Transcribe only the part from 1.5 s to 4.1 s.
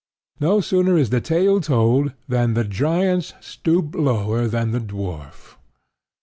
told than the giants stoop